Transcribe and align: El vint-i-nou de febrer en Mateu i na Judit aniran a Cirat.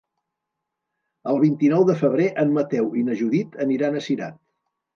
El 1.33 1.37
vint-i-nou 1.43 1.85
de 1.91 1.97
febrer 2.01 2.27
en 2.47 2.57
Mateu 2.57 2.89
i 3.03 3.07
na 3.11 3.21
Judit 3.23 3.63
aniran 3.69 4.03
a 4.03 4.05
Cirat. 4.11 4.45